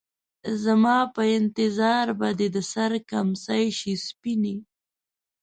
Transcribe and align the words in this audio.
زما 0.63 0.97
په 1.15 1.21
انتظار 1.37 2.07
به 2.19 2.29
دې 2.39 2.47
د 2.55 2.57
سـر 2.71 2.91
کمڅـۍ 3.09 3.65
شي 3.79 3.93
سپينې 4.07 4.55